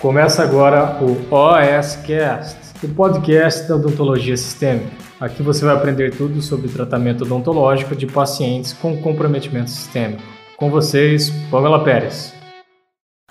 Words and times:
Começa 0.00 0.42
agora 0.42 0.98
o 1.02 1.12
OSCast, 1.30 2.56
o 2.82 2.88
podcast 2.94 3.68
da 3.68 3.76
odontologia 3.76 4.34
sistêmica. 4.34 4.96
Aqui 5.20 5.42
você 5.42 5.62
vai 5.62 5.74
aprender 5.74 6.16
tudo 6.16 6.40
sobre 6.40 6.70
tratamento 6.70 7.24
odontológico 7.24 7.94
de 7.94 8.06
pacientes 8.06 8.72
com 8.72 8.96
comprometimento 9.02 9.68
sistêmico. 9.68 10.22
Com 10.56 10.70
vocês, 10.70 11.28
Pamela 11.50 11.84
Pérez. 11.84 12.32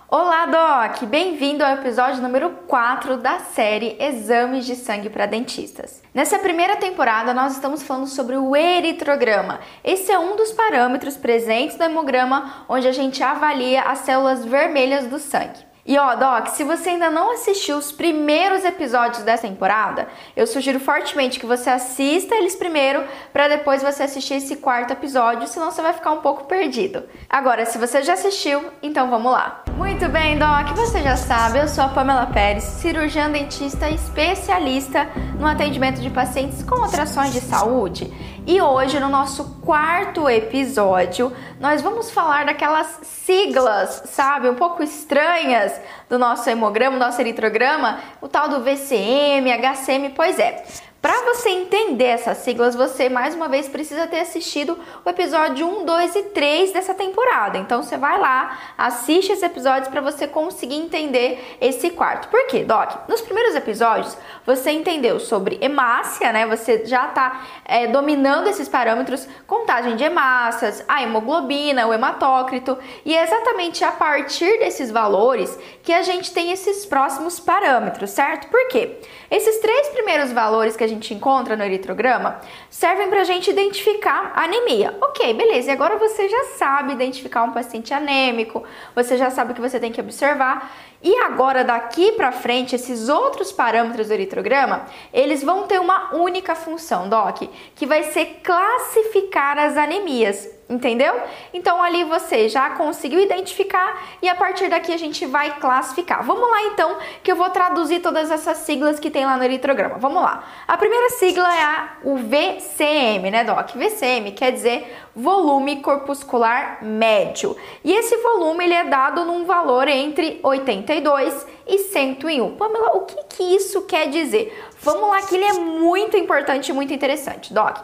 Olá, 0.07 0.45
Doc! 0.45 1.09
Bem-vindo 1.09 1.63
ao 1.63 1.73
episódio 1.73 2.21
número 2.21 2.51
4 2.67 3.17
da 3.17 3.39
série 3.39 3.97
Exames 3.99 4.63
de 4.63 4.75
Sangue 4.75 5.09
para 5.09 5.25
Dentistas. 5.25 6.03
Nessa 6.13 6.37
primeira 6.37 6.75
temporada, 6.75 7.33
nós 7.33 7.53
estamos 7.53 7.81
falando 7.81 8.05
sobre 8.05 8.35
o 8.35 8.55
eritrograma. 8.55 9.59
Esse 9.83 10.11
é 10.11 10.19
um 10.19 10.35
dos 10.35 10.51
parâmetros 10.51 11.17
presentes 11.17 11.79
no 11.79 11.85
hemograma 11.85 12.65
onde 12.69 12.87
a 12.87 12.91
gente 12.91 13.23
avalia 13.23 13.81
as 13.81 13.99
células 13.99 14.45
vermelhas 14.45 15.07
do 15.07 15.17
sangue. 15.17 15.68
E 15.89 15.97
ó, 15.97 16.13
Doc, 16.13 16.49
se 16.49 16.63
você 16.63 16.89
ainda 16.89 17.09
não 17.09 17.31
assistiu 17.33 17.75
os 17.75 17.91
primeiros 17.91 18.63
episódios 18.63 19.23
dessa 19.23 19.47
temporada, 19.47 20.07
eu 20.35 20.45
sugiro 20.45 20.79
fortemente 20.79 21.39
que 21.39 21.47
você 21.47 21.67
assista 21.67 22.35
eles 22.35 22.55
primeiro 22.55 23.03
para 23.33 23.47
depois 23.47 23.81
você 23.81 24.03
assistir 24.03 24.35
esse 24.35 24.57
quarto 24.57 24.93
episódio, 24.93 25.47
senão 25.47 25.71
você 25.71 25.81
vai 25.81 25.93
ficar 25.93 26.11
um 26.11 26.21
pouco 26.21 26.43
perdido. 26.43 27.05
Agora, 27.27 27.65
se 27.65 27.79
você 27.79 28.03
já 28.03 28.13
assistiu, 28.13 28.63
então 28.83 29.09
vamos 29.09 29.31
lá. 29.31 29.63
Muito 29.79 30.09
bem, 30.09 30.37
Doc, 30.37 30.75
você 30.75 31.01
já 31.01 31.15
sabe, 31.15 31.57
eu 31.57 31.67
sou 31.69 31.85
a 31.85 31.87
Pamela 31.87 32.25
Pérez, 32.25 32.65
cirurgiã 32.65 33.31
dentista 33.31 33.89
especialista 33.89 35.07
no 35.39 35.47
atendimento 35.47 36.01
de 36.01 36.09
pacientes 36.09 36.61
com 36.61 36.83
alterações 36.83 37.31
de 37.31 37.39
saúde. 37.39 38.13
E 38.45 38.61
hoje, 38.61 38.99
no 38.99 39.07
nosso 39.07 39.61
quarto 39.61 40.29
episódio, 40.29 41.31
nós 41.61 41.81
vamos 41.81 42.11
falar 42.11 42.45
daquelas 42.45 42.99
siglas, 43.03 44.03
sabe, 44.07 44.49
um 44.49 44.55
pouco 44.55 44.83
estranhas 44.83 45.79
do 46.09 46.19
nosso 46.19 46.49
hemograma, 46.49 46.97
do 46.97 47.05
nosso 47.05 47.21
eritrograma, 47.21 47.99
o 48.21 48.27
tal 48.27 48.49
do 48.49 48.61
VCM, 48.61 49.49
HCM, 49.49 50.09
pois 50.09 50.37
é. 50.39 50.61
Para 51.01 51.21
você 51.33 51.47
entender 51.47 52.07
essas 52.07 52.39
siglas, 52.39 52.75
você 52.75 53.07
mais 53.07 53.33
uma 53.33 53.47
vez 53.47 53.69
precisa 53.69 54.05
ter 54.05 54.19
assistido 54.19 54.77
o 55.05 55.09
episódio 55.09 55.65
1, 55.65 55.85
2 55.85 56.15
e 56.17 56.23
3 56.23 56.73
dessa 56.73 56.93
temporada. 56.93 57.57
Então 57.57 57.81
você 57.81 57.95
vai 57.95 58.19
lá, 58.19 58.59
assiste 58.77 59.31
esses 59.31 59.41
episódios 59.41 59.87
para 59.87 60.01
você 60.01 60.27
conseguir 60.27 60.75
entender 60.75 61.57
esse 61.61 61.91
quarto. 61.91 62.27
Por 62.27 62.47
quê, 62.47 62.65
Doc? 62.65 63.07
Nos 63.07 63.21
primeiros 63.21 63.55
episódios 63.55 64.17
você 64.45 64.71
entendeu 64.71 65.21
sobre 65.21 65.57
hemácia, 65.61 66.33
né? 66.33 66.45
Você 66.47 66.85
já 66.85 67.07
está 67.07 67.45
é, 67.63 67.87
dominando 67.87 68.49
esses 68.49 68.67
parâmetros, 68.67 69.25
contagem 69.47 69.95
de 69.95 70.03
hemácias, 70.03 70.83
a 70.85 71.01
hemoglobina, 71.01 71.87
o 71.87 71.93
hematócrito, 71.93 72.77
e 73.05 73.15
é 73.15 73.23
exatamente 73.23 73.85
a 73.85 73.91
partir 73.93 74.59
desses 74.59 74.91
valores 74.91 75.57
que 75.81 75.93
a 75.93 76.01
gente 76.01 76.33
tem 76.33 76.51
esses 76.51 76.85
próximos 76.85 77.39
parâmetros, 77.39 78.09
certo? 78.09 78.49
Por 78.49 78.67
quê? 78.67 78.97
Esses 79.31 79.59
três 79.59 79.87
primeiros 79.89 80.33
valores 80.33 80.75
que 80.75 80.83
a 80.83 80.88
gente 80.89 81.13
encontra 81.13 81.55
no 81.55 81.63
eritrograma 81.63 82.41
servem 82.69 83.09
para 83.09 83.21
a 83.21 83.23
gente 83.23 83.49
identificar 83.49 84.33
anemia. 84.35 84.97
Ok, 85.01 85.33
beleza, 85.33 85.69
e 85.69 85.73
agora 85.73 85.97
você 85.97 86.27
já 86.27 86.43
sabe 86.57 86.93
identificar 86.93 87.43
um 87.43 87.51
paciente 87.51 87.93
anêmico, 87.93 88.63
você 88.93 89.17
já 89.17 89.29
sabe 89.29 89.51
o 89.51 89.55
que 89.55 89.61
você 89.61 89.79
tem 89.79 89.91
que 89.91 90.01
observar. 90.01 90.71
E 91.01 91.15
agora, 91.15 91.63
daqui 91.63 92.11
para 92.11 92.31
frente, 92.31 92.75
esses 92.75 93.07
outros 93.07 93.51
parâmetros 93.51 94.07
do 94.07 94.13
eritrograma, 94.13 94.85
eles 95.13 95.41
vão 95.43 95.65
ter 95.65 95.79
uma 95.79 96.13
única 96.13 96.55
função, 96.55 97.07
Doc, 97.07 97.43
que 97.75 97.85
vai 97.85 98.03
ser 98.03 98.41
classificar 98.43 99.57
as 99.57 99.77
anemias 99.77 100.59
entendeu? 100.69 101.19
Então 101.51 101.81
ali 101.81 102.03
você 102.03 102.47
já 102.47 102.69
conseguiu 102.69 103.19
identificar 103.19 104.03
e 104.21 104.29
a 104.29 104.35
partir 104.35 104.69
daqui 104.69 104.93
a 104.93 104.97
gente 104.97 105.25
vai 105.25 105.59
classificar. 105.59 106.23
Vamos 106.23 106.47
lá 106.49 106.61
então, 106.67 106.97
que 107.23 107.31
eu 107.31 107.35
vou 107.35 107.49
traduzir 107.49 108.01
todas 108.01 108.29
essas 108.29 108.57
siglas 108.57 108.99
que 108.99 109.09
tem 109.09 109.25
lá 109.25 109.35
no 109.35 109.43
eritrograma. 109.43 109.97
Vamos 109.97 110.21
lá. 110.21 110.43
A 110.67 110.77
primeira 110.77 111.09
sigla 111.09 111.51
é 111.53 111.63
a, 111.63 111.89
o 112.03 112.17
VCM, 112.17 113.31
né, 113.31 113.43
Doc? 113.43 113.71
VCM 113.75 114.31
quer 114.33 114.51
dizer 114.51 114.95
volume 115.21 115.81
corpuscular 115.81 116.83
médio. 116.83 117.55
E 117.83 117.91
esse 117.91 118.15
volume 118.17 118.63
ele 118.63 118.73
é 118.73 118.85
dado 118.85 119.25
num 119.25 119.45
valor 119.45 119.87
entre 119.87 120.39
82 120.41 121.45
e 121.67 121.79
101. 121.79 122.55
Pamela, 122.55 122.97
o 122.97 123.01
que, 123.01 123.23
que 123.35 123.43
isso 123.43 123.81
quer 123.83 124.09
dizer? 124.09 124.57
Vamos 124.81 125.09
lá 125.09 125.21
que 125.21 125.35
ele 125.35 125.45
é 125.45 125.53
muito 125.53 126.15
importante 126.17 126.69
e 126.69 126.73
muito 126.73 126.93
interessante, 126.93 127.53
Doc. 127.53 127.77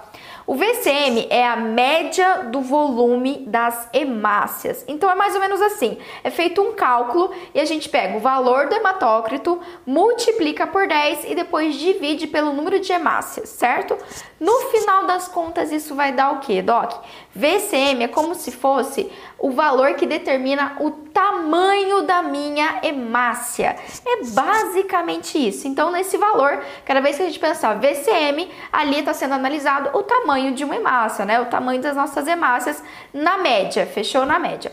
O 0.47 0.53
VCM 0.53 1.25
é 1.31 1.43
a 1.43 1.55
média 1.55 2.43
do 2.51 2.61
volume 2.61 3.45
das 3.47 3.89
hemácias. 3.91 4.85
Então 4.87 5.09
é 5.09 5.15
mais 5.15 5.33
ou 5.33 5.41
menos 5.41 5.59
assim: 5.59 5.97
é 6.23 6.29
feito 6.29 6.61
um 6.61 6.73
cálculo 6.73 7.31
e 7.51 7.59
a 7.59 7.65
gente 7.65 7.89
pega 7.89 8.15
o 8.15 8.19
valor 8.19 8.67
do 8.67 8.75
hematócrito, 8.75 9.59
multiplica 9.87 10.67
por 10.67 10.87
10 10.87 11.31
e 11.31 11.35
depois 11.35 11.75
divide 11.75 12.27
pelo 12.27 12.53
número 12.53 12.79
de 12.79 12.91
hemácias, 12.91 13.49
certo? 13.49 13.97
No 14.39 14.53
final 14.69 15.07
das 15.07 15.27
contas, 15.27 15.71
isso 15.71 15.95
vai 15.95 16.11
dar 16.11 16.33
o 16.33 16.39
que, 16.39 16.61
Doc? 16.61 16.93
VCM 17.35 18.03
é 18.03 18.07
como 18.07 18.33
se 18.33 18.51
fosse 18.51 19.11
o 19.37 19.51
valor 19.51 19.95
que 19.95 20.05
determina 20.05 20.77
o 20.79 20.89
tamanho 20.89 22.03
da 22.03 22.21
minha 22.23 22.79
hemácia. 22.81 23.75
É 24.05 24.23
basicamente 24.27 25.37
isso. 25.37 25.67
Então, 25.67 25.91
nesse 25.91 26.17
valor, 26.17 26.63
cada 26.85 27.01
vez 27.01 27.17
que 27.17 27.23
a 27.23 27.25
gente 27.25 27.39
pensar 27.39 27.73
VCM, 27.75 28.49
ali 28.71 28.99
está 28.99 29.13
sendo 29.13 29.33
analisado 29.33 29.89
o 29.97 30.01
tamanho 30.01 30.53
de 30.53 30.63
uma 30.63 30.75
hemácia, 30.75 31.25
né? 31.25 31.39
O 31.41 31.45
tamanho 31.45 31.81
das 31.81 31.95
nossas 31.95 32.25
hemácias 32.25 32.81
na 33.13 33.37
média, 33.37 33.85
fechou 33.85 34.25
na 34.25 34.39
média. 34.39 34.71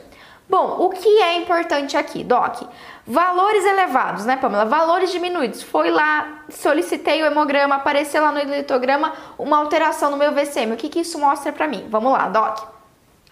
Bom, 0.53 0.77
o 0.81 0.91
que 0.91 1.09
é 1.09 1.37
importante 1.37 1.97
aqui, 1.97 2.23
Doc? 2.23 2.65
Valores 3.07 3.65
elevados, 3.65 4.27
né, 4.27 4.37
Pamela? 4.37 4.67
Valores 4.67 5.11
diminuídos. 5.11 5.63
Foi 5.63 5.91
lá, 5.91 6.43
solicitei 6.51 7.23
o 7.23 7.25
hemograma, 7.25 7.77
apareceu 7.77 8.23
lá 8.23 8.31
no 8.31 8.41
litograma 8.41 9.15
uma 9.39 9.57
alteração 9.57 10.11
no 10.11 10.19
meu 10.19 10.33
VCM. 10.33 10.75
O 10.75 10.77
que, 10.77 10.91
que 10.91 11.01
isso 11.01 11.19
mostra 11.19 11.53
para 11.53 11.67
mim? 11.67 11.87
Vamos 11.89 12.12
lá, 12.12 12.29
Doc. 12.29 12.69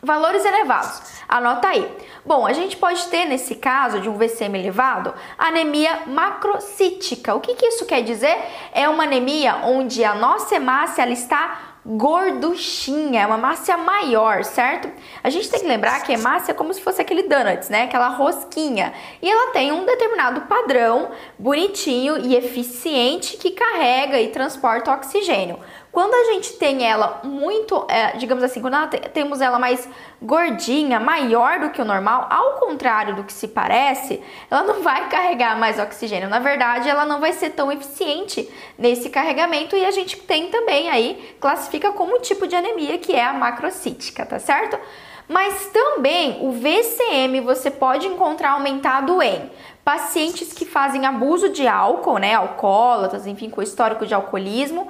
Valores 0.03 0.47
elevados, 0.47 1.03
anota 1.28 1.69
aí. 1.69 1.86
Bom, 2.25 2.47
a 2.47 2.54
gente 2.54 2.78
pode 2.78 3.06
ter 3.09 3.26
nesse 3.26 3.56
caso 3.56 4.00
de 4.00 4.09
um 4.09 4.16
VCM 4.16 4.59
elevado, 4.59 5.12
anemia 5.36 6.04
macrocítica. 6.06 7.34
O 7.34 7.41
que, 7.41 7.54
que 7.54 7.66
isso 7.66 7.84
quer 7.84 8.03
dizer? 8.03 8.34
É 8.72 8.88
uma 8.88 9.04
anemia 9.04 9.56
onde 9.64 10.03
a 10.03 10.14
nossa 10.14 10.54
hemácia 10.54 11.03
ela 11.03 11.12
está 11.12 11.69
gorduchinha, 11.84 13.22
é 13.22 13.26
uma 13.26 13.38
massa 13.38 13.76
maior, 13.76 14.44
certo? 14.44 14.91
A 15.22 15.30
gente 15.30 15.48
tem 15.48 15.60
que 15.60 15.66
lembrar 15.66 16.02
que 16.02 16.12
a 16.12 16.14
hemácia 16.14 16.52
é 16.52 16.54
como 16.54 16.72
se 16.74 16.80
fosse 16.80 17.00
aquele 17.00 17.22
donuts, 17.22 17.68
né? 17.68 17.84
Aquela 17.84 18.08
rosquinha. 18.08 18.92
E 19.22 19.30
ela 19.30 19.52
tem 19.52 19.72
um 19.72 19.84
determinado 19.86 20.42
padrão 20.42 21.10
bonitinho 21.38 22.18
e 22.18 22.36
eficiente 22.36 23.36
que 23.36 23.50
carrega 23.50 24.20
e 24.20 24.28
transporta 24.28 24.92
oxigênio. 24.92 25.58
Quando 25.92 26.14
a 26.14 26.32
gente 26.32 26.52
tem 26.52 26.86
ela 26.86 27.20
muito, 27.24 27.84
é, 27.88 28.16
digamos 28.16 28.44
assim, 28.44 28.60
quando 28.60 28.74
ela 28.74 28.86
temos 28.86 29.40
ela 29.40 29.58
mais 29.58 29.88
gordinha, 30.22 31.00
maior 31.00 31.58
do 31.58 31.70
que 31.70 31.82
o 31.82 31.84
normal, 31.84 32.28
ao 32.30 32.60
contrário 32.60 33.16
do 33.16 33.24
que 33.24 33.32
se 33.32 33.48
parece, 33.48 34.22
ela 34.48 34.62
não 34.62 34.82
vai 34.82 35.08
carregar 35.08 35.58
mais 35.58 35.80
oxigênio. 35.80 36.28
Na 36.28 36.38
verdade, 36.38 36.88
ela 36.88 37.04
não 37.04 37.20
vai 37.20 37.32
ser 37.32 37.50
tão 37.50 37.72
eficiente 37.72 38.48
nesse 38.78 39.10
carregamento 39.10 39.76
e 39.76 39.84
a 39.84 39.90
gente 39.90 40.16
tem 40.16 40.48
também 40.48 40.88
aí, 40.88 41.36
classifica 41.40 41.90
como 41.90 42.20
tipo 42.20 42.46
de 42.46 42.54
anemia 42.54 42.96
que 42.98 43.12
é 43.12 43.24
a 43.24 43.32
macrocítica, 43.32 44.24
tá 44.24 44.38
certo? 44.38 44.78
Mas 45.26 45.66
também 45.66 46.38
o 46.40 46.50
VCM 46.50 47.40
você 47.40 47.70
pode 47.70 48.06
encontrar 48.06 48.52
aumentado 48.52 49.22
em 49.22 49.50
pacientes 49.84 50.52
que 50.52 50.64
fazem 50.64 51.06
abuso 51.06 51.48
de 51.48 51.66
álcool, 51.66 52.18
né, 52.18 52.34
alcoólatras, 52.34 53.26
enfim, 53.26 53.48
com 53.48 53.62
histórico 53.62 54.06
de 54.06 54.14
alcoolismo, 54.14 54.88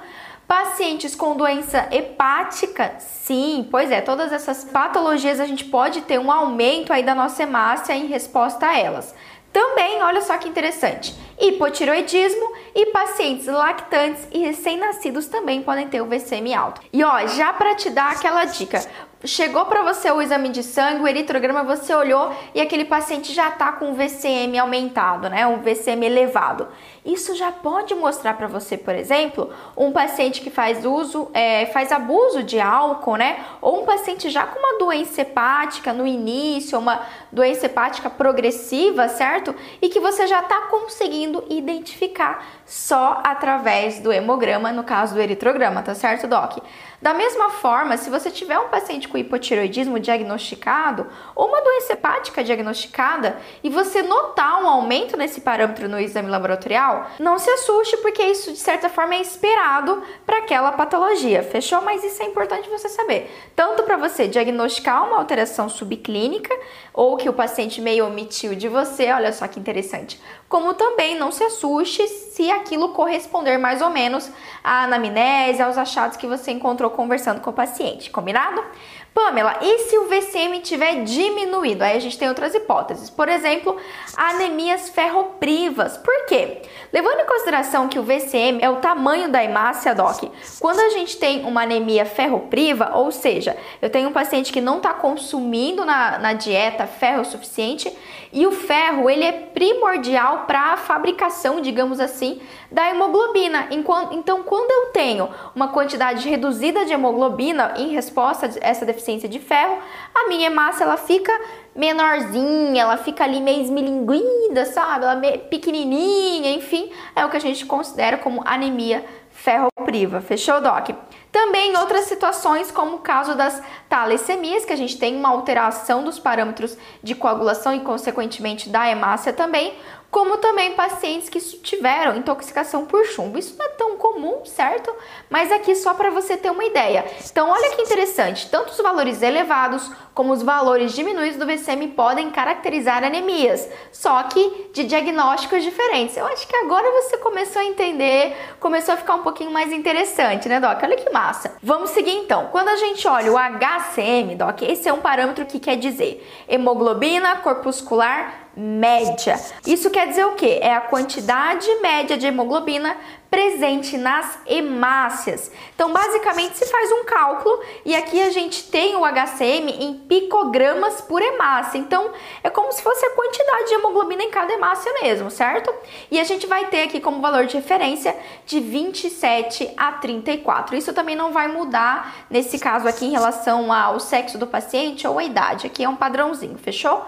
Pacientes 0.51 1.15
com 1.15 1.37
doença 1.37 1.87
hepática, 1.91 2.95
sim, 2.99 3.65
pois 3.71 3.89
é, 3.89 4.01
todas 4.01 4.33
essas 4.33 4.65
patologias 4.65 5.39
a 5.39 5.45
gente 5.45 5.63
pode 5.63 6.01
ter 6.01 6.19
um 6.19 6.29
aumento 6.29 6.91
aí 6.91 7.03
da 7.03 7.15
nossa 7.15 7.41
hemácia 7.41 7.95
em 7.95 8.07
resposta 8.07 8.67
a 8.67 8.77
elas. 8.77 9.15
Também, 9.53 10.03
olha 10.03 10.19
só 10.19 10.37
que 10.37 10.49
interessante, 10.49 11.15
hipotiroidismo 11.39 12.51
e 12.75 12.87
pacientes 12.87 13.47
lactantes 13.47 14.27
e 14.29 14.39
recém-nascidos 14.39 15.27
também 15.27 15.61
podem 15.61 15.87
ter 15.87 16.01
o 16.01 16.05
VCM 16.05 16.53
alto. 16.53 16.81
E 16.91 17.01
ó, 17.01 17.27
já 17.27 17.53
para 17.53 17.73
te 17.73 17.89
dar 17.89 18.11
aquela 18.11 18.43
dica, 18.43 18.85
chegou 19.23 19.65
para 19.65 19.83
você 19.83 20.09
o 20.11 20.21
exame 20.21 20.49
de 20.49 20.63
sangue, 20.63 21.03
o 21.03 21.07
eritrograma, 21.07 21.63
você 21.63 21.93
olhou 21.93 22.33
e 22.53 22.61
aquele 22.61 22.85
paciente 22.85 23.33
já 23.33 23.49
está 23.49 23.71
com 23.71 23.91
o 23.91 23.93
VCM 23.93 24.57
aumentado, 24.57 25.29
né? 25.29 25.45
Um 25.45 25.61
VCM 25.61 26.05
elevado. 26.05 26.67
Isso 27.05 27.35
já 27.35 27.51
pode 27.51 27.95
mostrar 27.95 28.35
para 28.35 28.47
você, 28.47 28.77
por 28.77 28.93
exemplo, 28.93 29.51
um 29.75 29.91
paciente 29.91 30.41
que 30.41 30.49
faz 30.49 30.85
uso, 30.85 31.29
é, 31.33 31.65
faz 31.67 31.91
abuso 31.91 32.43
de 32.43 32.59
álcool, 32.59 33.15
né? 33.15 33.43
Ou 33.59 33.81
um 33.81 33.85
paciente 33.85 34.29
já 34.29 34.45
com 34.45 34.59
uma 34.59 34.77
doença 34.77 35.21
hepática 35.21 35.93
no 35.93 36.05
início, 36.05 36.77
uma 36.77 37.01
doença 37.31 37.65
hepática 37.65 38.09
progressiva, 38.09 39.07
certo? 39.09 39.55
E 39.81 39.89
que 39.89 39.99
você 39.99 40.27
já 40.27 40.41
está 40.41 40.61
conseguindo 40.67 41.43
identificar 41.49 42.45
só 42.65 43.21
através 43.23 43.99
do 43.99 44.11
hemograma, 44.11 44.71
no 44.71 44.83
caso 44.83 45.15
do 45.15 45.21
eritrograma, 45.21 45.81
tá 45.81 45.95
certo, 45.95 46.27
Doc? 46.27 46.59
Da 47.01 47.15
mesma 47.15 47.49
forma, 47.49 47.97
se 47.97 48.11
você 48.11 48.29
tiver 48.29 48.59
um 48.59 48.69
paciente 48.69 49.07
com 49.11 49.17
hipotireoidismo 49.17 49.99
diagnosticado 49.99 51.05
ou 51.35 51.47
uma 51.47 51.61
doença 51.61 51.93
hepática 51.93 52.43
diagnosticada 52.43 53.37
e 53.63 53.69
você 53.69 54.01
notar 54.01 54.63
um 54.63 54.67
aumento 54.67 55.17
nesse 55.17 55.41
parâmetro 55.41 55.89
no 55.89 55.99
exame 55.99 56.29
laboratorial, 56.29 57.07
não 57.19 57.37
se 57.37 57.49
assuste 57.49 57.97
porque 57.97 58.23
isso 58.23 58.51
de 58.51 58.57
certa 58.57 58.89
forma 58.89 59.15
é 59.15 59.21
esperado 59.21 60.01
para 60.25 60.39
aquela 60.39 60.71
patologia. 60.71 61.43
Fechou? 61.43 61.81
Mas 61.81 62.03
isso 62.03 62.23
é 62.23 62.25
importante 62.25 62.69
você 62.69 62.87
saber. 62.87 63.29
Tanto 63.55 63.83
para 63.83 63.97
você 63.97 64.27
diagnosticar 64.27 65.05
uma 65.05 65.17
alteração 65.17 65.67
subclínica 65.67 66.57
ou 66.93 67.17
que 67.17 67.29
o 67.29 67.33
paciente 67.33 67.81
meio 67.81 68.07
omitiu 68.07 68.55
de 68.55 68.67
você, 68.67 69.11
olha 69.11 69.31
só 69.33 69.47
que 69.47 69.59
interessante. 69.59 70.19
Como 70.47 70.73
também 70.73 71.17
não 71.17 71.31
se 71.31 71.43
assuste 71.43 72.07
se 72.07 72.49
aquilo 72.51 72.89
corresponder 72.89 73.57
mais 73.57 73.81
ou 73.81 73.89
menos 73.89 74.29
à 74.63 74.83
anamnese, 74.83 75.61
aos 75.61 75.77
achados 75.77 76.17
que 76.17 76.27
você 76.27 76.51
encontrou 76.51 76.89
conversando 76.91 77.41
com 77.41 77.49
o 77.49 77.53
paciente, 77.53 78.09
combinado? 78.09 78.63
Pamela, 79.13 79.57
e 79.61 79.79
se 79.79 79.97
o 79.97 80.07
VCM 80.07 80.61
tiver 80.61 81.03
diminuído? 81.03 81.83
Aí 81.83 81.97
a 81.97 81.99
gente 81.99 82.17
tem 82.17 82.29
outras 82.29 82.55
hipóteses. 82.55 83.09
Por 83.09 83.27
exemplo, 83.27 83.75
anemias 84.15 84.87
ferroprivas. 84.87 85.97
Por 85.97 86.25
quê? 86.27 86.61
Levando 86.93 87.19
em 87.19 87.25
consideração 87.25 87.89
que 87.89 87.99
o 87.99 88.03
VCM 88.03 88.59
é 88.61 88.69
o 88.69 88.77
tamanho 88.77 89.29
da 89.29 89.43
hemácia, 89.43 89.93
Doc, 89.93 90.23
quando 90.61 90.79
a 90.79 90.89
gente 90.89 91.17
tem 91.17 91.43
uma 91.43 91.63
anemia 91.63 92.05
ferropriva, 92.05 92.91
ou 92.95 93.11
seja, 93.11 93.57
eu 93.81 93.89
tenho 93.89 94.07
um 94.07 94.13
paciente 94.13 94.51
que 94.51 94.61
não 94.61 94.77
está 94.77 94.93
consumindo 94.93 95.83
na, 95.83 96.17
na 96.17 96.33
dieta 96.33 96.87
ferro 96.87 97.25
suficiente, 97.25 97.93
e 98.33 98.47
o 98.47 98.51
ferro 98.51 99.09
ele 99.09 99.25
é 99.25 99.31
primordial 99.33 100.45
para 100.45 100.71
a 100.73 100.77
fabricação, 100.77 101.59
digamos 101.59 101.99
assim, 101.99 102.39
da 102.71 102.89
hemoglobina. 102.89 103.67
Então, 103.71 104.41
quando 104.43 104.71
eu 104.71 104.93
tenho 104.93 105.29
uma 105.53 105.67
quantidade 105.67 106.29
reduzida 106.29 106.85
de 106.85 106.93
hemoglobina 106.93 107.73
em 107.75 107.89
resposta 107.89 108.45
a 108.45 108.49
essa 108.61 108.85
deficiência 108.85 109.00
de 109.27 109.39
ferro, 109.39 109.77
a 110.13 110.27
minha 110.27 110.47
hemácia 110.47 110.83
ela 110.83 110.97
fica 110.97 111.31
menorzinha, 111.75 112.81
ela 112.81 112.97
fica 112.97 113.23
ali 113.23 113.39
meio 113.39 113.61
esmilinguida, 113.61 114.65
sabe? 114.65 115.05
Ela 115.05 115.25
é 115.25 115.37
pequenininha, 115.37 116.51
enfim, 116.51 116.91
é 117.15 117.25
o 117.25 117.29
que 117.29 117.37
a 117.37 117.41
gente 117.41 117.65
considera 117.65 118.17
como 118.17 118.41
anemia 118.45 119.03
ferropriva. 119.31 120.21
Fechou, 120.21 120.61
Doc? 120.61 120.89
Também 121.31 121.77
outras 121.77 122.05
situações, 122.05 122.69
como 122.71 122.97
o 122.97 122.99
caso 122.99 123.35
das 123.35 123.63
talassemias, 123.87 124.65
que 124.65 124.73
a 124.73 124.77
gente 124.77 124.97
tem 124.97 125.15
uma 125.15 125.29
alteração 125.29 126.03
dos 126.03 126.19
parâmetros 126.19 126.77
de 127.01 127.15
coagulação 127.15 127.73
e, 127.73 127.79
consequentemente, 127.79 128.69
da 128.69 128.89
hemácia 128.89 129.31
também, 129.31 129.73
como 130.11 130.37
também 130.37 130.73
pacientes 130.73 131.29
que 131.29 131.39
tiveram 131.39 132.17
intoxicação 132.17 132.85
por 132.85 133.05
chumbo. 133.05 133.39
Isso 133.39 133.55
não 133.57 133.65
é 133.65 133.69
tão 133.69 133.95
comum, 133.95 134.45
certo? 134.45 134.93
Mas 135.29 135.49
aqui 135.51 135.73
só 135.73 135.93
para 135.93 136.09
você 136.09 136.35
ter 136.35 136.51
uma 136.51 136.65
ideia. 136.65 137.05
Então, 137.31 137.49
olha 137.49 137.71
que 137.71 137.81
interessante, 137.81 138.49
tanto 138.49 138.71
os 138.71 138.77
valores 138.77 139.21
elevados 139.21 139.89
como 140.13 140.33
os 140.33 140.43
valores 140.43 140.93
diminuídos 140.93 141.39
do 141.39 141.45
VCM 141.45 141.87
podem 141.89 142.29
caracterizar 142.29 143.03
anemias, 143.03 143.69
só 143.93 144.21
que 144.23 144.69
de 144.73 144.83
diagnósticos 144.83 145.63
diferentes. 145.63 146.17
Eu 146.17 146.27
acho 146.27 146.45
que 146.45 146.55
agora 146.57 146.91
você 147.01 147.17
começou 147.17 147.61
a 147.61 147.65
entender, 147.65 148.35
começou 148.59 148.93
a 148.93 148.97
ficar 148.97 149.15
um 149.15 149.23
pouquinho 149.23 149.51
mais 149.51 149.71
interessante, 149.71 150.49
né, 150.49 150.59
Doc? 150.59 150.83
Olha 150.83 150.97
que 150.97 151.09
massa. 151.09 151.55
Vamos 151.63 151.91
seguir 151.91 152.11
então. 152.17 152.49
Quando 152.51 152.67
a 152.67 152.75
gente 152.75 153.07
olha 153.07 153.31
o 153.31 153.37
HCM, 153.37 154.35
Doc, 154.35 154.61
esse 154.63 154.89
é 154.89 154.93
um 154.93 154.99
parâmetro 154.99 155.45
que 155.45 155.59
quer 155.59 155.77
dizer 155.77 156.27
hemoglobina 156.49 157.37
corpuscular 157.37 158.50
média. 158.55 159.39
Isso 159.65 159.89
quer 159.89 160.07
dizer 160.07 160.25
o 160.25 160.35
quê? 160.35 160.59
É 160.61 160.73
a 160.73 160.81
quantidade 160.81 161.67
média 161.81 162.17
de 162.17 162.27
hemoglobina 162.27 162.97
presente 163.31 163.97
nas 163.97 164.39
hemácias. 164.45 165.49
Então, 165.73 165.93
basicamente, 165.93 166.57
se 166.57 166.65
faz 166.65 166.91
um 166.91 167.05
cálculo 167.05 167.61
e 167.85 167.95
aqui 167.95 168.21
a 168.21 168.29
gente 168.29 168.63
tem 168.63 168.93
o 168.97 169.05
HCM 169.05 169.71
em 169.71 169.93
picogramas 169.99 170.99
por 170.99 171.21
hemácia. 171.21 171.77
Então, 171.77 172.11
é 172.43 172.49
como 172.49 172.73
se 172.73 172.83
fosse 172.83 173.05
a 173.05 173.11
quantidade 173.11 173.69
de 173.69 173.75
hemoglobina 173.75 174.23
em 174.23 174.29
cada 174.29 174.51
hemácia 174.51 174.91
mesmo, 175.01 175.31
certo? 175.31 175.73
E 176.11 176.19
a 176.19 176.25
gente 176.25 176.45
vai 176.45 176.65
ter 176.65 176.83
aqui 176.83 176.99
como 176.99 177.21
valor 177.21 177.45
de 177.45 177.55
referência 177.55 178.13
de 178.45 178.59
27 178.59 179.71
a 179.77 179.93
34. 179.93 180.75
Isso 180.75 180.91
também 180.91 181.15
não 181.15 181.31
vai 181.31 181.47
mudar 181.47 182.25
nesse 182.29 182.59
caso 182.59 182.85
aqui 182.85 183.05
em 183.05 183.11
relação 183.11 183.71
ao 183.71 183.97
sexo 184.01 184.37
do 184.37 184.45
paciente 184.45 185.07
ou 185.07 185.17
a 185.17 185.23
idade. 185.23 185.67
Aqui 185.67 185.85
é 185.85 185.87
um 185.87 185.95
padrãozinho, 185.95 186.57
fechou? 186.57 187.05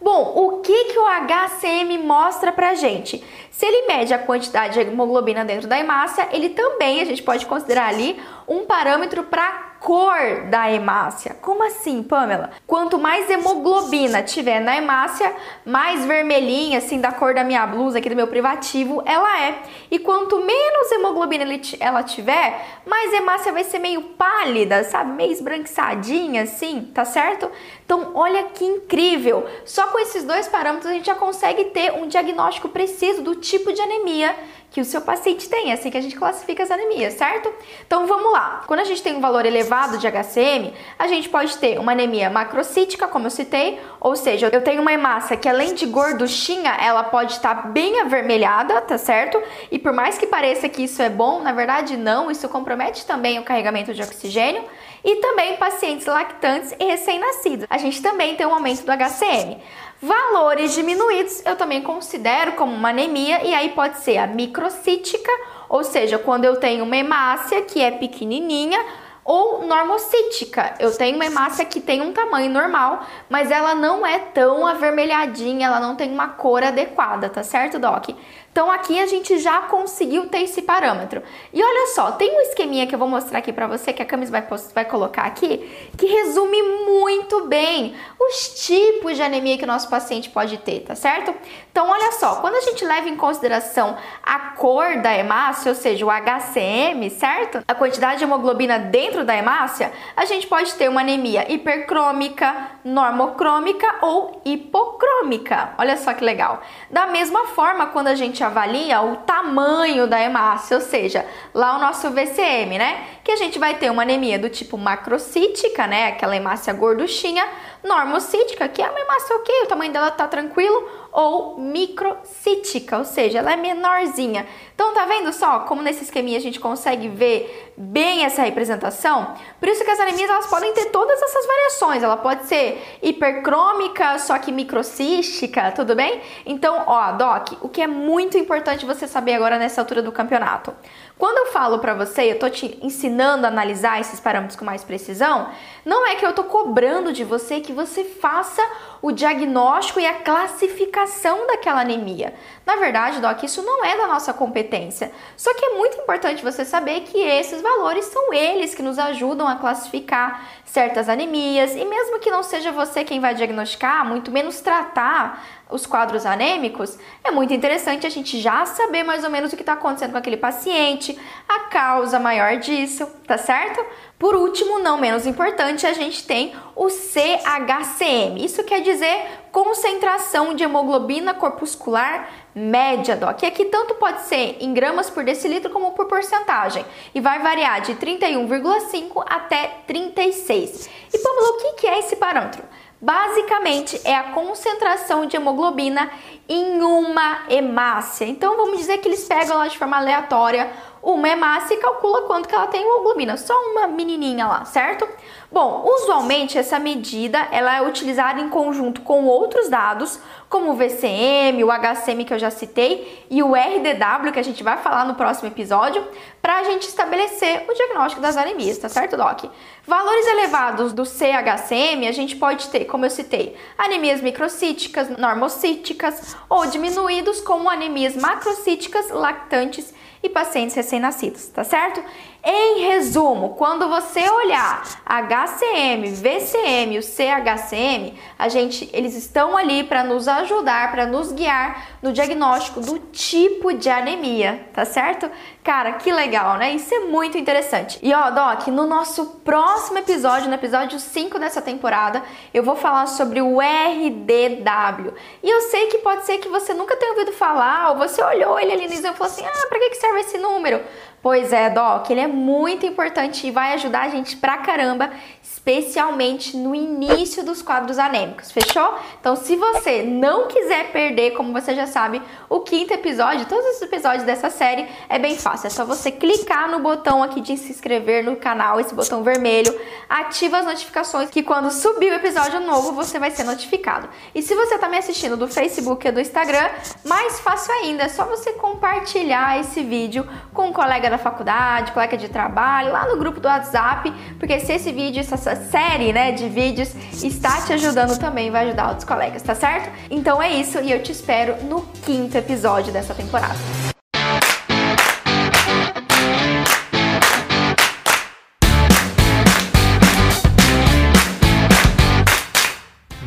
Bom, 0.00 0.32
o 0.36 0.60
que, 0.60 0.84
que 0.92 0.98
o 0.98 1.06
HCM 1.06 1.98
mostra 1.98 2.52
pra 2.52 2.74
gente? 2.74 3.24
Se 3.50 3.64
ele 3.64 3.86
mede 3.86 4.12
a 4.12 4.18
quantidade 4.18 4.74
de 4.74 4.80
hemoglobina 4.80 5.44
dentro 5.44 5.66
da 5.66 5.78
hemácia, 5.78 6.28
ele 6.30 6.50
também, 6.50 7.00
a 7.00 7.04
gente 7.04 7.22
pode 7.22 7.46
considerar 7.46 7.88
ali, 7.88 8.20
um 8.46 8.66
parâmetro 8.66 9.24
para 9.24 9.65
cor 9.80 10.46
da 10.50 10.70
hemácia. 10.70 11.36
Como 11.40 11.64
assim, 11.64 12.02
Pamela? 12.02 12.50
Quanto 12.66 12.98
mais 12.98 13.28
hemoglobina 13.30 14.22
tiver 14.22 14.60
na 14.60 14.76
hemácia, 14.76 15.34
mais 15.64 16.04
vermelhinha, 16.04 16.78
assim, 16.78 17.00
da 17.00 17.12
cor 17.12 17.34
da 17.34 17.44
minha 17.44 17.66
blusa 17.66 17.98
aqui 17.98 18.08
do 18.08 18.16
meu 18.16 18.26
privativo, 18.26 19.02
ela 19.04 19.42
é. 19.42 19.58
E 19.90 19.98
quanto 19.98 20.38
menos 20.38 20.92
hemoglobina 20.92 21.44
ela 21.80 22.02
tiver, 22.02 22.80
mais 22.84 23.12
hemácia 23.12 23.52
vai 23.52 23.64
ser 23.64 23.78
meio 23.78 24.02
pálida, 24.02 24.84
sabe? 24.84 25.12
Meio 25.12 25.32
esbranquiçadinha, 25.32 26.42
assim, 26.42 26.90
tá 26.94 27.04
certo? 27.04 27.50
Então, 27.84 28.12
olha 28.14 28.44
que 28.44 28.64
incrível! 28.64 29.46
Só 29.64 29.86
com 29.88 29.98
esses 29.98 30.24
dois 30.24 30.48
parâmetros 30.48 30.90
a 30.90 30.94
gente 30.94 31.06
já 31.06 31.14
consegue 31.14 31.66
ter 31.66 31.92
um 31.92 32.08
diagnóstico 32.08 32.68
preciso 32.68 33.22
do 33.22 33.36
tipo 33.36 33.72
de 33.72 33.80
anemia 33.80 34.34
que 34.70 34.80
o 34.80 34.84
seu 34.84 35.00
paciente 35.00 35.48
tem, 35.48 35.70
é 35.70 35.74
assim 35.74 35.90
que 35.90 35.96
a 35.96 36.00
gente 36.00 36.16
classifica 36.16 36.62
as 36.62 36.70
anemias, 36.70 37.14
certo? 37.14 37.52
Então 37.86 38.06
vamos 38.06 38.32
lá. 38.32 38.62
Quando 38.66 38.80
a 38.80 38.84
gente 38.84 39.02
tem 39.02 39.14
um 39.14 39.20
valor 39.20 39.46
elevado 39.46 39.98
de 39.98 40.06
HCM, 40.06 40.72
a 40.98 41.06
gente 41.06 41.28
pode 41.28 41.56
ter 41.56 41.78
uma 41.78 41.92
anemia 41.92 42.28
macrocítica, 42.28 43.08
como 43.08 43.26
eu 43.26 43.30
citei, 43.30 43.80
ou 44.00 44.14
seja, 44.16 44.50
eu 44.52 44.62
tenho 44.62 44.82
uma 44.82 44.92
hemácia 44.92 45.36
que 45.36 45.48
além 45.48 45.74
de 45.74 45.86
gorduchinha, 45.86 46.76
ela 46.80 47.04
pode 47.04 47.32
estar 47.32 47.68
bem 47.72 48.00
avermelhada, 48.00 48.80
tá 48.82 48.98
certo? 48.98 49.42
E 49.70 49.78
por 49.78 49.92
mais 49.92 50.18
que 50.18 50.26
pareça 50.26 50.68
que 50.68 50.84
isso 50.84 51.00
é 51.00 51.08
bom, 51.08 51.40
na 51.40 51.52
verdade 51.52 51.96
não, 51.96 52.30
isso 52.30 52.48
compromete 52.48 53.06
também 53.06 53.38
o 53.38 53.42
carregamento 53.42 53.94
de 53.94 54.02
oxigênio 54.02 54.64
e 55.06 55.16
também 55.16 55.56
pacientes 55.56 56.04
lactantes 56.04 56.74
e 56.80 56.84
recém-nascidos. 56.84 57.66
A 57.70 57.78
gente 57.78 58.02
também 58.02 58.34
tem 58.34 58.44
um 58.44 58.52
aumento 58.52 58.84
do 58.84 58.90
HCM. 58.90 59.58
Valores 60.00 60.74
diminuídos 60.74 61.42
eu 61.46 61.56
também 61.56 61.82
considero 61.82 62.52
como 62.52 62.72
uma 62.72 62.90
anemia 62.90 63.42
e 63.44 63.54
aí 63.54 63.70
pode 63.70 63.98
ser 63.98 64.18
a 64.18 64.26
microcítica, 64.26 65.30
ou 65.68 65.82
seja, 65.82 66.18
quando 66.18 66.44
eu 66.44 66.56
tenho 66.56 66.84
uma 66.84 66.96
hemácia 66.96 67.62
que 67.62 67.80
é 67.80 67.90
pequenininha, 67.90 68.78
ou 69.26 69.66
normocítica. 69.66 70.74
Eu 70.78 70.96
tenho 70.96 71.16
uma 71.16 71.26
hemácia 71.26 71.64
que 71.64 71.80
tem 71.80 72.00
um 72.00 72.12
tamanho 72.12 72.48
normal, 72.48 73.04
mas 73.28 73.50
ela 73.50 73.74
não 73.74 74.06
é 74.06 74.20
tão 74.20 74.64
avermelhadinha, 74.64 75.66
ela 75.66 75.80
não 75.80 75.96
tem 75.96 76.12
uma 76.12 76.28
cor 76.28 76.62
adequada, 76.62 77.28
tá 77.28 77.42
certo, 77.42 77.76
Doc? 77.76 78.10
Então 78.56 78.70
aqui 78.70 78.98
a 78.98 79.04
gente 79.04 79.38
já 79.38 79.60
conseguiu 79.60 80.30
ter 80.30 80.38
esse 80.38 80.62
parâmetro. 80.62 81.22
E 81.52 81.62
olha 81.62 81.88
só, 81.88 82.12
tem 82.12 82.38
um 82.38 82.40
esqueminha 82.40 82.86
que 82.86 82.94
eu 82.94 82.98
vou 82.98 83.06
mostrar 83.06 83.40
aqui 83.40 83.52
para 83.52 83.66
você, 83.66 83.92
que 83.92 84.00
a 84.00 84.06
Camis 84.06 84.30
vai, 84.30 84.42
vai 84.74 84.86
colocar 84.86 85.24
aqui, 85.24 85.58
que 85.94 86.06
resume 86.06 86.62
muito 86.62 87.44
bem 87.48 87.94
os 88.18 88.64
tipos 88.64 89.14
de 89.14 89.22
anemia 89.22 89.58
que 89.58 89.64
o 89.64 89.66
nosso 89.66 89.90
paciente 89.90 90.30
pode 90.30 90.56
ter, 90.56 90.80
tá 90.80 90.94
certo? 90.94 91.34
Então 91.70 91.86
olha 91.90 92.12
só, 92.12 92.36
quando 92.36 92.54
a 92.54 92.62
gente 92.62 92.82
leva 92.82 93.10
em 93.10 93.16
consideração 93.16 93.98
a 94.22 94.38
cor 94.38 95.02
da 95.02 95.14
hemácia, 95.14 95.68
ou 95.68 95.74
seja, 95.74 96.06
o 96.06 96.08
HCM, 96.10 97.10
certo? 97.10 97.62
A 97.68 97.74
quantidade 97.74 98.20
de 98.20 98.24
hemoglobina 98.24 98.78
dentro 98.78 99.22
da 99.22 99.36
hemácia, 99.36 99.92
a 100.16 100.24
gente 100.24 100.46
pode 100.46 100.72
ter 100.76 100.88
uma 100.88 101.02
anemia 101.02 101.52
hipercrômica, 101.52 102.70
normocrômica 102.82 103.96
ou 104.00 104.40
hipocrômica. 104.46 105.74
Olha 105.76 105.98
só 105.98 106.14
que 106.14 106.24
legal. 106.24 106.62
Da 106.90 107.06
mesma 107.06 107.48
forma, 107.48 107.88
quando 107.88 108.06
a 108.06 108.14
gente 108.14 108.45
avalia 108.46 109.00
o 109.02 109.16
tamanho 109.16 110.06
da 110.06 110.20
hemácia, 110.20 110.76
ou 110.76 110.82
seja, 110.82 111.26
lá 111.52 111.76
o 111.76 111.80
nosso 111.80 112.10
VCM, 112.10 112.78
né? 112.78 113.04
Que 113.22 113.32
a 113.32 113.36
gente 113.36 113.58
vai 113.58 113.74
ter 113.74 113.90
uma 113.90 114.02
anemia 114.02 114.38
do 114.38 114.48
tipo 114.48 114.78
macrocítica, 114.78 115.86
né? 115.86 116.08
Aquela 116.08 116.36
hemácia 116.36 116.72
gorduchinha, 116.72 117.46
normocítica, 117.82 118.68
que 118.68 118.82
é 118.82 118.88
uma 118.88 119.00
hemácia 119.00 119.36
ok, 119.36 119.62
o 119.62 119.66
tamanho 119.66 119.92
dela 119.92 120.10
tá 120.10 120.26
tranquilo, 120.26 120.88
ou 121.16 121.58
microcítica, 121.58 122.98
ou 122.98 123.04
seja, 123.06 123.38
ela 123.38 123.54
é 123.54 123.56
menorzinha. 123.56 124.46
Então 124.74 124.92
tá 124.92 125.06
vendo 125.06 125.32
só 125.32 125.60
como 125.60 125.80
nesse 125.80 126.04
esqueminha 126.04 126.36
a 126.36 126.42
gente 126.42 126.60
consegue 126.60 127.08
ver 127.08 127.72
bem 127.74 128.22
essa 128.22 128.42
representação? 128.42 129.34
Por 129.58 129.66
isso 129.66 129.82
que 129.82 129.90
as 129.90 129.98
anemias 129.98 130.28
elas 130.28 130.46
podem 130.46 130.74
ter 130.74 130.90
todas 130.90 131.20
essas 131.22 131.46
variações. 131.46 132.02
Ela 132.02 132.18
pode 132.18 132.44
ser 132.44 132.98
hipercrômica, 133.02 134.18
só 134.18 134.38
que 134.38 134.52
microcística, 134.52 135.72
tudo 135.72 135.96
bem? 135.96 136.20
Então, 136.44 136.84
ó, 136.86 137.12
Doc, 137.12 137.52
o 137.62 137.68
que 137.70 137.80
é 137.80 137.86
muito 137.86 138.36
importante 138.36 138.84
você 138.84 139.08
saber 139.08 139.32
agora 139.32 139.58
nessa 139.58 139.80
altura 139.80 140.02
do 140.02 140.12
campeonato. 140.12 140.74
Quando 141.18 141.38
eu 141.38 141.52
falo 141.52 141.78
para 141.78 141.94
você, 141.94 142.30
eu 142.30 142.38
tô 142.38 142.50
te 142.50 142.78
ensinando 142.82 143.46
a 143.46 143.48
analisar 143.48 143.98
esses 143.98 144.20
parâmetros 144.20 144.58
com 144.58 144.66
mais 144.66 144.84
precisão, 144.84 145.48
não 145.82 146.06
é 146.06 146.14
que 146.14 146.26
eu 146.26 146.34
tô 146.34 146.44
cobrando 146.44 147.10
de 147.10 147.24
você 147.24 147.58
que 147.58 147.72
você 147.72 148.04
faça 148.04 148.62
o 149.00 149.10
diagnóstico 149.10 149.98
e 149.98 150.06
a 150.06 150.16
classificação 150.16 151.46
daquela 151.46 151.80
anemia. 151.80 152.34
Na 152.66 152.76
verdade, 152.76 153.18
Doc, 153.20 153.42
isso 153.42 153.62
não 153.62 153.82
é 153.82 153.96
da 153.96 154.06
nossa 154.06 154.34
competência. 154.34 155.10
Só 155.38 155.54
que 155.54 155.64
é 155.64 155.74
muito 155.76 155.96
importante 155.96 156.44
você 156.44 156.66
saber 156.66 157.00
que 157.00 157.18
esses 157.18 157.62
valores 157.62 158.04
são 158.04 158.34
eles 158.34 158.74
que 158.74 158.82
nos 158.82 158.98
ajudam 158.98 159.48
a 159.48 159.56
classificar 159.56 160.44
certas 160.66 161.08
anemias 161.08 161.74
e 161.74 161.84
mesmo 161.86 162.18
que 162.18 162.30
não 162.30 162.42
seja 162.42 162.72
você 162.72 163.04
quem 163.04 163.20
vai 163.20 163.34
diagnosticar, 163.34 164.04
muito 164.04 164.30
menos 164.30 164.60
tratar 164.60 165.42
os 165.68 165.84
quadros 165.84 166.24
anêmicos, 166.24 166.96
é 167.24 167.30
muito 167.30 167.52
interessante 167.52 168.06
a 168.06 168.10
gente 168.10 168.40
já 168.40 168.64
saber 168.64 169.02
mais 169.02 169.24
ou 169.24 169.30
menos 169.30 169.52
o 169.52 169.56
que 169.56 169.62
está 169.62 169.72
acontecendo 169.72 170.12
com 170.12 170.18
aquele 170.18 170.36
paciente, 170.36 171.18
a 171.48 171.60
causa 171.60 172.18
maior 172.20 172.56
disso, 172.58 173.06
tá 173.26 173.36
certo? 173.36 173.84
Por 174.18 174.34
último, 174.34 174.78
não 174.78 174.98
menos 174.98 175.26
importante, 175.26 175.86
a 175.86 175.92
gente 175.92 176.24
tem 176.24 176.54
o 176.74 176.88
CHCM. 176.88 178.42
Isso 178.42 178.64
quer 178.64 178.80
dizer 178.80 179.26
concentração 179.52 180.54
de 180.54 180.64
hemoglobina 180.64 181.34
corpuscular 181.34 182.28
média, 182.54 183.16
Doc. 183.16 183.42
E 183.42 183.46
aqui 183.46 183.66
tanto 183.66 183.94
pode 183.96 184.22
ser 184.22 184.56
em 184.60 184.72
gramas 184.72 185.10
por 185.10 185.24
decilitro 185.24 185.70
como 185.70 185.92
por 185.92 186.06
porcentagem. 186.06 186.84
E 187.14 187.20
vai 187.20 187.40
variar 187.40 187.82
de 187.82 187.94
31,5 187.94 189.22
até 189.26 189.78
36. 189.86 190.88
E 191.12 191.18
Pamela, 191.18 191.48
o 191.50 191.74
que 191.74 191.86
é 191.86 191.98
esse 191.98 192.16
parâmetro? 192.16 192.62
Basicamente 193.00 194.00
é 194.04 194.14
a 194.14 194.32
concentração 194.32 195.26
de 195.26 195.36
hemoglobina 195.36 196.10
em 196.48 196.80
uma 196.80 197.44
hemácia. 197.50 198.24
Então 198.24 198.56
vamos 198.56 198.78
dizer 198.78 198.98
que 198.98 199.08
eles 199.08 199.24
pegam 199.24 199.58
lá 199.58 199.68
de 199.68 199.78
forma 199.78 199.96
aleatória 199.98 200.70
uma 201.02 201.28
hemácia 201.28 201.74
e 201.74 201.76
calcula 201.76 202.22
quanto 202.22 202.48
que 202.48 202.54
ela 202.54 202.66
tem 202.66 202.82
hemoglobina, 202.82 203.36
só 203.36 203.54
uma 203.70 203.86
menininha 203.86 204.46
lá, 204.46 204.64
certo? 204.64 205.06
Bom, 205.50 205.84
usualmente 205.86 206.58
essa 206.58 206.78
medida 206.78 207.48
ela 207.52 207.76
é 207.76 207.82
utilizada 207.82 208.40
em 208.40 208.48
conjunto 208.48 209.00
com 209.02 209.24
outros 209.26 209.68
dados, 209.68 210.18
como 210.48 210.72
o 210.72 210.74
VCM, 210.74 211.62
o 211.62 211.70
HCM 211.70 212.24
que 212.24 212.34
eu 212.34 212.38
já 212.38 212.50
citei 212.50 213.26
e 213.30 213.42
o 213.42 213.54
RDW 213.54 214.32
que 214.32 214.40
a 214.40 214.44
gente 214.44 214.62
vai 214.62 214.76
falar 214.78 215.04
no 215.04 215.14
próximo 215.14 215.48
episódio, 215.48 216.06
para 216.42 216.58
a 216.58 216.64
gente 216.64 216.82
estabelecer 216.82 217.64
o 217.68 217.74
diagnóstico 217.74 218.20
das 218.20 218.36
anemias, 218.36 218.78
tá 218.78 218.88
certo, 218.88 219.16
Doc? 219.16 219.44
Valores 219.86 220.26
elevados 220.26 220.92
do 220.92 221.04
CHCM 221.04 222.08
a 222.08 222.12
gente 222.12 222.36
pode 222.36 222.68
ter, 222.68 222.84
como 222.84 223.06
eu 223.06 223.10
citei, 223.10 223.56
anemias 223.78 224.20
microcíticas, 224.20 225.08
normocíticas 225.16 226.36
ou 226.48 226.66
diminuídos 226.66 227.40
como 227.40 227.70
anemias 227.70 228.16
macrocíticas, 228.16 229.10
lactantes 229.10 229.94
e 230.22 230.28
pacientes 230.28 230.74
recém-nascidos, 230.74 231.48
tá 231.48 231.62
certo? 231.62 232.02
Em 232.48 232.78
resumo, 232.86 233.56
quando 233.56 233.88
você 233.88 234.20
olhar 234.30 234.80
HCM, 235.04 236.12
VCM 236.12 236.94
e 236.94 236.98
o 236.98 237.02
CHCM, 237.02 238.16
a 238.38 238.48
gente, 238.48 238.88
eles 238.92 239.16
estão 239.16 239.56
ali 239.56 239.82
para 239.82 240.04
nos 240.04 240.28
ajudar, 240.28 240.92
para 240.92 241.06
nos 241.06 241.32
guiar 241.32 241.88
no 242.00 242.12
diagnóstico 242.12 242.80
do 242.80 243.00
tipo 243.00 243.72
de 243.72 243.90
anemia, 243.90 244.64
tá 244.72 244.84
certo? 244.84 245.28
Cara, 245.64 245.94
que 245.94 246.12
legal, 246.12 246.56
né? 246.56 246.72
Isso 246.72 246.94
é 246.94 247.00
muito 247.00 247.36
interessante. 247.36 247.98
E 248.00 248.14
ó, 248.14 248.30
Doc, 248.30 248.68
no 248.68 248.86
nosso 248.86 249.40
próximo 249.44 249.98
episódio, 249.98 250.48
no 250.48 250.54
episódio 250.54 251.00
5 251.00 251.40
dessa 251.40 251.60
temporada, 251.60 252.22
eu 252.54 252.62
vou 252.62 252.76
falar 252.76 253.08
sobre 253.08 253.42
o 253.42 253.58
RDW. 253.60 255.12
E 255.42 255.50
eu 255.50 255.62
sei 255.62 255.88
que 255.88 255.98
pode 255.98 256.24
ser 256.24 256.38
que 256.38 256.48
você 256.48 256.72
nunca 256.72 256.94
tenha 256.94 257.10
ouvido 257.10 257.32
falar, 257.32 257.90
ou 257.90 257.96
você 257.96 258.22
olhou 258.22 258.56
ele 258.60 258.70
ali 258.70 258.86
no 258.86 258.92
exame 258.94 259.14
e 259.14 259.18
falou 259.18 259.32
assim: 259.32 259.44
ah, 259.44 259.66
pra 259.68 259.80
que 259.80 259.96
serve 259.96 260.20
esse 260.20 260.38
número? 260.38 260.80
Pois 261.26 261.52
é, 261.52 261.68
Doc, 261.68 262.08
ele 262.08 262.20
é 262.20 262.28
muito 262.28 262.86
importante 262.86 263.48
e 263.48 263.50
vai 263.50 263.74
ajudar 263.74 264.02
a 264.02 264.08
gente 264.08 264.36
pra 264.36 264.58
caramba, 264.58 265.10
especialmente 265.42 266.56
no 266.56 266.72
início 266.72 267.44
dos 267.44 267.62
quadros 267.62 267.98
anêmicos, 267.98 268.52
fechou? 268.52 268.94
Então, 269.18 269.34
se 269.34 269.56
você 269.56 270.04
não 270.04 270.46
quiser 270.46 270.92
perder, 270.92 271.32
como 271.32 271.52
você 271.52 271.74
já 271.74 271.84
sabe, 271.88 272.22
o 272.48 272.60
quinto 272.60 272.94
episódio, 272.94 273.44
todos 273.46 273.74
os 273.74 273.82
episódios 273.82 274.22
dessa 274.22 274.50
série, 274.50 274.86
é 275.08 275.18
bem 275.18 275.36
fácil. 275.36 275.66
É 275.66 275.70
só 275.70 275.84
você 275.84 276.12
clicar 276.12 276.70
no 276.70 276.78
botão 276.78 277.24
aqui 277.24 277.40
de 277.40 277.56
se 277.56 277.72
inscrever 277.72 278.22
no 278.22 278.36
canal, 278.36 278.78
esse 278.78 278.94
botão 278.94 279.24
vermelho, 279.24 279.76
ativa 280.08 280.58
as 280.58 280.66
notificações 280.66 281.28
que 281.28 281.42
quando 281.42 281.72
subir 281.72 282.12
o 282.12 282.14
episódio 282.14 282.60
novo, 282.60 282.92
você 282.92 283.18
vai 283.18 283.32
ser 283.32 283.42
notificado. 283.42 284.08
E 284.32 284.40
se 284.42 284.54
você 284.54 284.78
tá 284.78 284.88
me 284.88 284.96
assistindo 284.96 285.36
do 285.36 285.48
Facebook 285.48 286.06
ou 286.06 286.14
do 286.14 286.20
Instagram, 286.20 286.70
mais 287.04 287.40
fácil 287.40 287.72
ainda, 287.82 288.04
é 288.04 288.08
só 288.08 288.24
você 288.26 288.52
compartilhar 288.52 289.58
esse 289.58 289.82
vídeo 289.82 290.24
com 290.54 290.68
um 290.68 290.72
colega 290.72 291.10
da 291.10 291.15
da 291.16 291.18
faculdade, 291.18 291.92
colega 291.92 292.16
de 292.16 292.28
trabalho, 292.28 292.92
lá 292.92 293.06
no 293.08 293.16
grupo 293.16 293.40
do 293.40 293.48
WhatsApp, 293.48 294.12
porque 294.38 294.60
se 294.60 294.72
esse 294.72 294.92
vídeo, 294.92 295.20
essa 295.20 295.56
série, 295.56 296.12
né, 296.12 296.32
de 296.32 296.48
vídeos 296.48 296.94
está 297.12 297.62
te 297.62 297.72
ajudando 297.72 298.18
também, 298.18 298.50
vai 298.50 298.66
ajudar 298.66 298.88
outros 298.88 299.04
colegas, 299.04 299.42
tá 299.42 299.54
certo? 299.54 299.90
Então 300.10 300.42
é 300.42 300.52
isso 300.52 300.78
e 300.80 300.92
eu 300.92 301.02
te 301.02 301.12
espero 301.12 301.56
no 301.64 301.82
quinto 302.04 302.36
episódio 302.36 302.92
dessa 302.92 303.14
temporada. 303.14 303.56